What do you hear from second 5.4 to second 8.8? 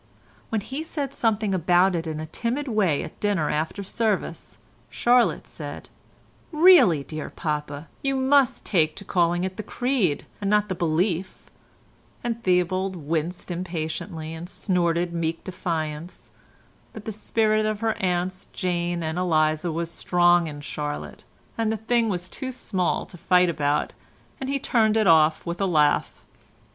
said, "Really, papa dear, you must